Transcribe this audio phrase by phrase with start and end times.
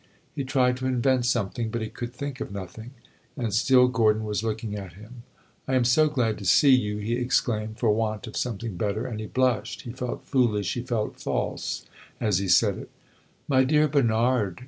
[0.35, 2.89] He tried to invent something; but he could think of nothing,
[3.37, 5.21] and still Gordon was looking at him.
[5.67, 9.19] "I am so glad to see you!" he exclaimed, for want of something better; and
[9.19, 11.85] he blushed he felt foolish, he felt false
[12.19, 12.89] as he said it.
[13.47, 14.59] "My dear Bernard!"